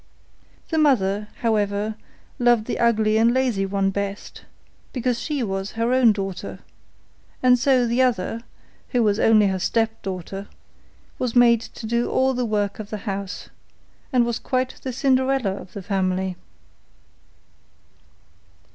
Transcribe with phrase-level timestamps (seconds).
[0.69, 1.93] The mother, however,
[2.39, 4.45] loved the ugly and lazy one best,
[4.93, 6.57] because she was her own daughter,
[7.43, 8.41] and so the other,
[8.89, 10.47] who was only her stepdaughter,
[11.19, 13.49] was made to do all the work of the house,
[14.11, 16.35] and was quite the Cinderella of the family.